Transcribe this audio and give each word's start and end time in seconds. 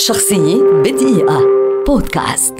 شخصية 0.00 0.62
بدقيقة. 0.84 1.40
بودكاست. 1.86 2.54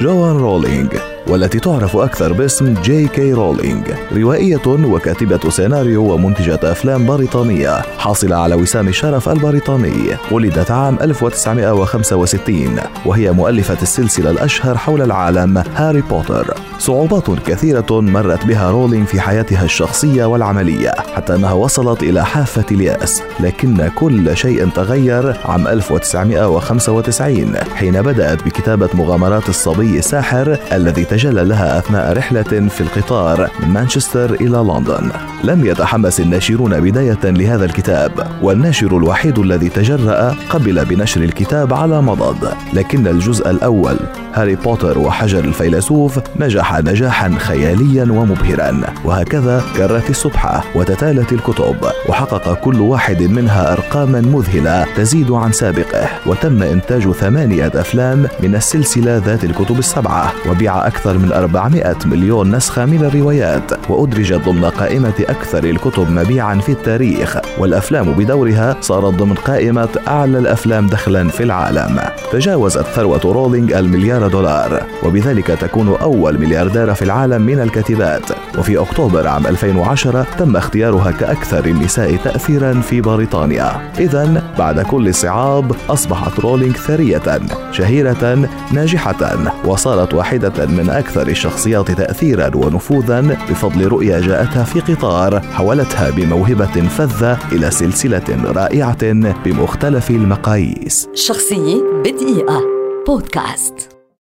جوان 0.00 0.36
رولينج 0.36 0.88
والتي 1.26 1.60
تعرف 1.60 1.96
أكثر 1.96 2.32
باسم 2.32 2.74
جي 2.82 3.08
كي 3.08 3.32
رولينج 3.32 3.84
روائية 4.16 4.66
وكاتبة 4.66 5.50
سيناريو 5.50 6.12
ومنتجة 6.14 6.58
أفلام 6.62 7.06
بريطانية 7.06 7.80
حاصلة 7.98 8.36
على 8.36 8.54
وسام 8.54 8.88
الشرف 8.88 9.28
البريطاني 9.28 10.16
ولدت 10.30 10.70
عام 10.70 10.98
1965 11.02 12.80
وهي 13.06 13.32
مؤلفة 13.32 13.82
السلسلة 13.82 14.30
الأشهر 14.30 14.76
حول 14.76 15.02
العالم 15.02 15.58
هاري 15.58 16.00
بوتر. 16.00 16.54
صعوبات 16.78 17.30
كثيرة 17.30 18.00
مرت 18.00 18.46
بها 18.46 18.70
رولينج 18.70 19.06
في 19.06 19.20
حياتها 19.20 19.64
الشخصية 19.64 20.24
والعملية 20.24 20.90
حتى 21.14 21.34
أنها 21.34 21.52
وصلت 21.52 22.02
إلى 22.02 22.24
حافة 22.24 22.64
اليأس 22.70 23.22
لكن 23.40 23.90
كل 23.94 24.36
شيء 24.36 24.68
تغير 24.68 25.36
عام 25.44 25.68
1995 25.68 27.54
حين 27.74 28.02
بدأت 28.02 28.44
بكتابة 28.44 28.88
مغامرات 28.94 29.48
الصبي 29.48 29.98
الساحر 29.98 30.58
الذي 30.72 31.04
تجلى 31.04 31.44
لها 31.44 31.78
أثناء 31.78 32.16
رحلة 32.16 32.68
في 32.68 32.80
القطار 32.80 33.50
من 33.62 33.68
مانشستر 33.68 34.34
إلى 34.34 34.56
لندن. 34.58 35.10
لم 35.44 35.66
يتحمس 35.66 36.20
الناشرون 36.20 36.80
بداية 36.80 37.24
لهذا 37.24 37.64
الكتاب 37.64 38.26
والناشر 38.42 38.96
الوحيد 38.96 39.38
الذي 39.38 39.68
تجرأ 39.68 40.36
قبل 40.50 40.84
بنشر 40.84 41.22
الكتاب 41.22 41.74
على 41.74 42.02
مضض 42.02 42.48
لكن 42.72 43.06
الجزء 43.06 43.50
الأول 43.50 43.96
هاري 44.34 44.54
بوتر 44.54 44.98
وحجر 44.98 45.44
الفيلسوف 45.44 46.18
نجح 46.40 46.63
نجاحا 46.72 47.34
خياليا 47.38 48.02
ومبهرا. 48.02 48.80
وهكذا 49.04 49.62
كرت 49.76 50.10
السبحة 50.10 50.64
وتتالت 50.74 51.32
الكتب. 51.32 51.76
وحقق 52.08 52.54
كل 52.54 52.80
واحد 52.80 53.22
منها 53.22 53.72
أرقاما 53.72 54.20
مذهلة 54.20 54.86
تزيد 54.96 55.30
عن 55.30 55.52
سابقه. 55.52 56.08
وتم 56.26 56.62
إنتاج 56.62 57.12
ثمانية 57.12 57.72
أفلام 57.74 58.26
من 58.40 58.54
السلسلة 58.54 59.16
ذات 59.16 59.44
الكتب 59.44 59.78
السبعة. 59.78 60.32
وبيع 60.50 60.86
أكثر 60.86 61.18
من 61.18 61.32
400 61.32 61.96
مليون 62.06 62.56
نسخة 62.56 62.84
من 62.84 63.04
الروايات. 63.04 63.90
وأدرجت 63.90 64.40
ضمن 64.46 64.64
قائمة 64.64 65.14
أكثر 65.28 65.64
الكتب 65.64 66.10
مبيعا 66.10 66.54
في 66.54 66.72
التاريخ. 66.72 67.36
والأفلام 67.58 68.12
بدورها 68.12 68.76
صارت 68.80 69.14
ضمن 69.14 69.34
قائمة 69.34 69.88
أعلى 70.08 70.38
الأفلام 70.38 70.86
دخلا 70.86 71.28
في 71.28 71.42
العالم. 71.42 72.00
تجاوزت 72.32 72.86
ثروة 72.86 73.20
رولينج 73.24 73.72
المليار 73.72 74.28
دولار. 74.28 74.82
وبذلك 75.02 75.46
تكون 75.46 75.96
أول 76.02 76.38
ملياردير 76.54 76.94
في 76.94 77.02
العالم 77.02 77.42
من 77.42 77.60
الكاتبات 77.60 78.30
وفي 78.58 78.78
أكتوبر 78.78 79.28
عام 79.28 79.46
2010 79.46 80.26
تم 80.38 80.56
اختيارها 80.56 81.10
كأكثر 81.10 81.64
النساء 81.64 82.16
تأثيرا 82.16 82.80
في 82.80 83.00
بريطانيا. 83.00 83.92
إذا 83.98 84.42
بعد 84.58 84.80
كل 84.80 85.14
صعاب 85.14 85.72
أصبحت 85.88 86.40
رولينج 86.40 86.76
ثرية 86.76 87.40
شهيرة 87.72 88.48
ناجحة 88.72 89.36
وصارت 89.64 90.14
واحدة 90.14 90.66
من 90.66 90.90
أكثر 90.90 91.28
الشخصيات 91.28 91.90
تأثيرا 91.90 92.56
ونفوذا 92.56 93.20
بفضل 93.20 93.86
رؤية 93.86 94.20
جاءتها 94.20 94.64
في 94.64 94.80
قطار 94.80 95.40
حولتها 95.40 96.10
بموهبة 96.10 96.88
فذة 96.88 97.38
إلى 97.52 97.70
سلسلة 97.70 98.52
رائعة 98.56 99.12
بمختلف 99.44 100.10
المقاييس. 100.10 101.08
شخصية 101.14 101.82
بدقيقة. 102.04 102.60
بودكاست. 103.06 103.93